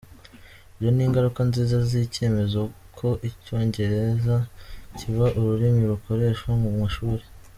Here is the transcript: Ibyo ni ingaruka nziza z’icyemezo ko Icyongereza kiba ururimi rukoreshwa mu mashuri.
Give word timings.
Ibyo 0.75 0.89
ni 0.93 1.03
ingaruka 1.07 1.39
nziza 1.49 1.77
z’icyemezo 1.89 2.61
ko 2.97 3.09
Icyongereza 3.29 4.35
kiba 4.97 5.25
ururimi 5.37 5.83
rukoreshwa 5.91 6.51
mu 6.63 6.71
mashuri. 6.81 7.23